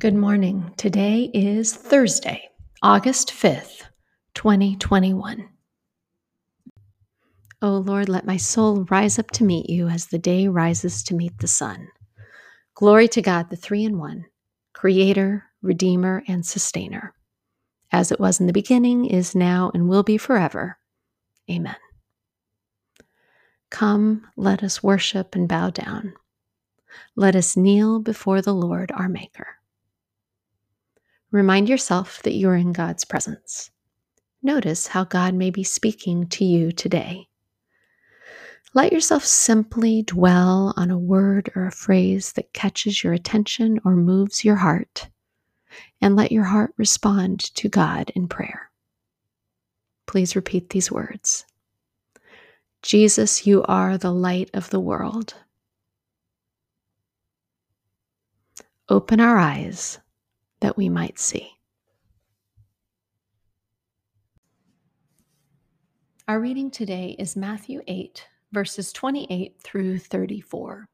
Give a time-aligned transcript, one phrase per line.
[0.00, 0.72] Good morning.
[0.78, 2.48] Today is Thursday,
[2.80, 3.82] August 5th,
[4.32, 5.46] 2021.
[7.60, 11.14] O Lord, let my soul rise up to meet you as the day rises to
[11.14, 11.88] meet the sun.
[12.74, 14.24] Glory to God, the three in one,
[14.72, 17.12] Creator, Redeemer, and Sustainer,
[17.92, 20.78] as it was in the beginning, is now, and will be forever.
[21.50, 21.76] Amen.
[23.68, 26.14] Come, let us worship and bow down.
[27.16, 29.59] Let us kneel before the Lord our Maker.
[31.32, 33.70] Remind yourself that you are in God's presence.
[34.42, 37.28] Notice how God may be speaking to you today.
[38.74, 43.94] Let yourself simply dwell on a word or a phrase that catches your attention or
[43.94, 45.08] moves your heart,
[46.00, 48.70] and let your heart respond to God in prayer.
[50.06, 51.44] Please repeat these words
[52.82, 55.34] Jesus, you are the light of the world.
[58.88, 59.98] Open our eyes
[60.60, 61.50] that we might see.
[66.28, 70.88] Our reading today is Matthew 8, verses 28 through 34.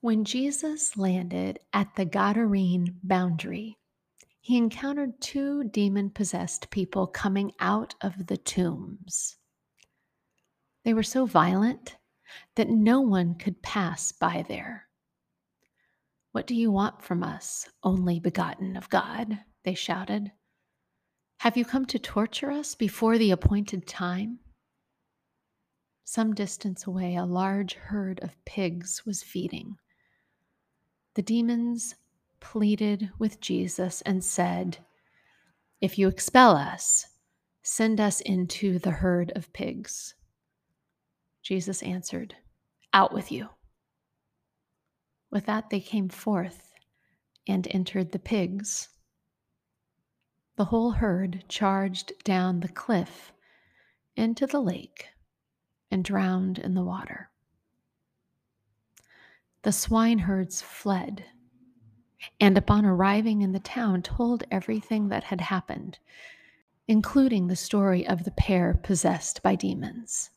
[0.00, 3.76] When Jesus landed at the Gadarene boundary,
[4.40, 9.36] he encountered two demon possessed people coming out of the tombs.
[10.84, 11.96] They were so violent
[12.56, 14.88] that no one could pass by there.
[16.32, 19.40] What do you want from us, only begotten of God?
[19.64, 20.30] They shouted.
[21.38, 24.38] Have you come to torture us before the appointed time?
[26.04, 29.76] Some distance away, a large herd of pigs was feeding.
[31.14, 31.96] The demons
[32.40, 34.78] pleaded with Jesus and said,
[35.80, 37.06] If you expel us,
[37.62, 40.14] send us into the herd of pigs.
[41.42, 42.34] Jesus answered,
[42.92, 43.48] Out with you.
[45.30, 46.72] With that, they came forth
[47.46, 48.88] and entered the pigs.
[50.56, 53.32] The whole herd charged down the cliff
[54.16, 55.06] into the lake
[55.90, 57.30] and drowned in the water.
[59.62, 61.24] The swineherds fled,
[62.40, 65.98] and upon arriving in the town, told everything that had happened,
[66.88, 70.30] including the story of the pair possessed by demons.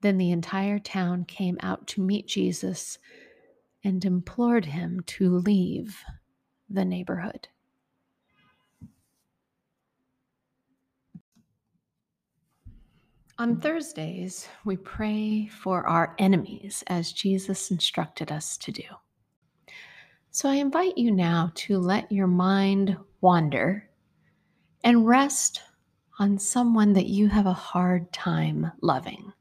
[0.00, 2.98] Then the entire town came out to meet Jesus
[3.84, 6.02] and implored him to leave
[6.68, 7.48] the neighborhood.
[13.38, 18.82] On Thursdays, we pray for our enemies as Jesus instructed us to do.
[20.30, 23.88] So I invite you now to let your mind wander
[24.84, 25.62] and rest
[26.18, 29.32] on someone that you have a hard time loving.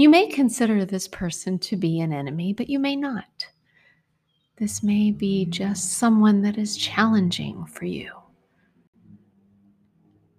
[0.00, 3.46] You may consider this person to be an enemy, but you may not.
[4.56, 8.10] This may be just someone that is challenging for you,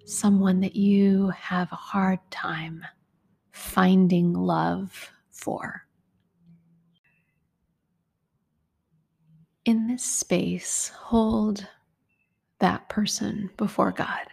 [0.04, 2.84] someone that you have a hard time
[3.52, 5.86] finding love for.
[9.66, 11.68] In this space, hold
[12.58, 14.26] that person before God.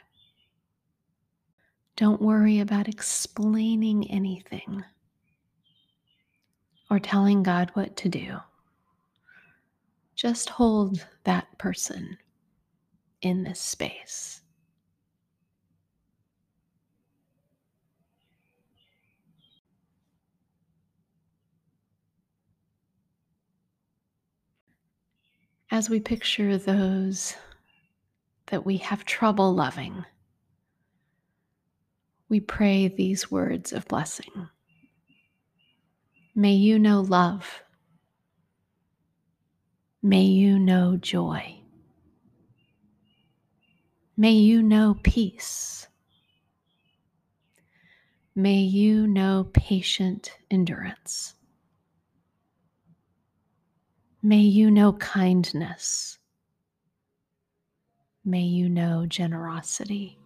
[1.97, 4.83] Don't worry about explaining anything
[6.91, 8.39] or telling God what to do.
[10.15, 12.19] Just hold that person
[13.23, 14.41] in this space.
[25.71, 27.35] As we picture those
[28.47, 30.05] that we have trouble loving,
[32.31, 34.49] we pray these words of blessing.
[36.39, 37.65] May you know love.
[40.01, 41.63] May you know joy.
[44.17, 45.89] May you know peace.
[48.37, 51.35] May you know patient endurance.
[54.23, 56.19] May you know kindness.
[58.25, 60.21] May you know generosity.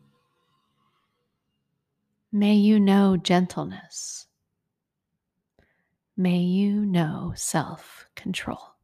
[2.30, 4.26] May you know gentleness.
[6.22, 8.76] May you know self control.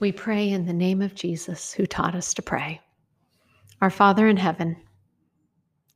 [0.00, 2.80] We pray in the name of Jesus, who taught us to pray.
[3.80, 4.76] Our Father in heaven,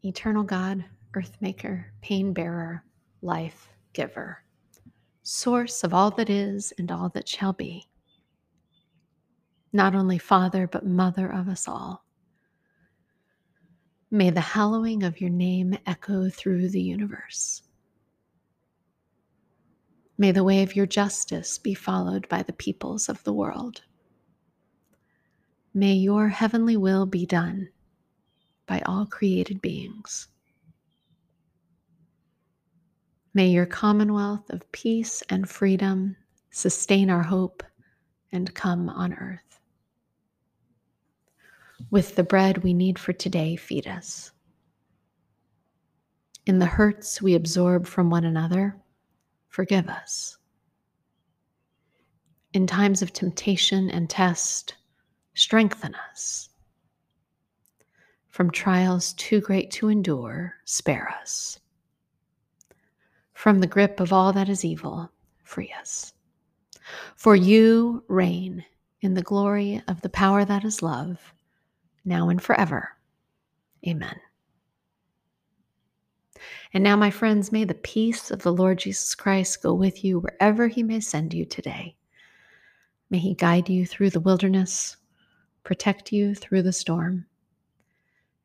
[0.04, 2.84] eternal God, earth maker, pain bearer,
[3.20, 4.44] life giver,
[5.24, 7.88] source of all that is and all that shall be,
[9.72, 12.04] not only Father, but Mother of us all.
[14.12, 17.62] May the hallowing of your name echo through the universe.
[20.22, 23.82] May the way of your justice be followed by the peoples of the world.
[25.74, 27.70] May your heavenly will be done
[28.68, 30.28] by all created beings.
[33.34, 36.16] May your commonwealth of peace and freedom
[36.52, 37.64] sustain our hope
[38.30, 39.58] and come on earth.
[41.90, 44.30] With the bread we need for today, feed us.
[46.46, 48.76] In the hurts we absorb from one another,
[49.52, 50.38] forgive us.
[52.54, 54.76] In times of temptation and test,
[55.34, 56.48] strengthen us.
[58.28, 61.60] From trials too great to endure, spare us.
[63.34, 65.12] From the grip of all that is evil,
[65.44, 66.14] free us.
[67.14, 68.64] For you reign
[69.02, 71.34] in the glory of the power that is love,
[72.06, 72.88] now and forever.
[73.86, 74.18] Amen.
[76.74, 80.20] And now, my friends, may the peace of the Lord Jesus Christ go with you
[80.20, 81.96] wherever he may send you today.
[83.10, 84.96] May he guide you through the wilderness,
[85.64, 87.26] protect you through the storm.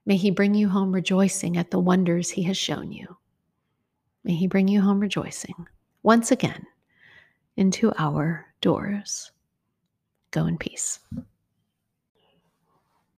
[0.06, 3.18] May he bring you home rejoicing at the wonders he has shown you.
[4.24, 5.68] May he bring you home rejoicing
[6.04, 6.66] once again
[7.56, 9.32] into our doors.
[10.32, 11.00] Go in peace.